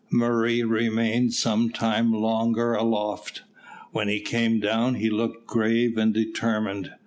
[0.09, 3.43] Murray remained some time longer aloft.
[3.91, 6.89] When he came down he looked grave and determined.